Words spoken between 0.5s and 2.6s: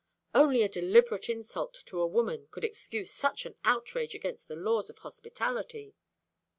a deliberate insult to a woman